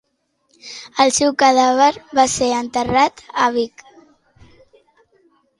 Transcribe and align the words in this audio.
El 1.03 1.11
seu 1.17 1.33
cadàver 1.43 1.91
va 2.21 2.25
ser 2.37 2.49
enterrat 2.61 3.21
a 3.45 3.51
Vic. 3.59 3.85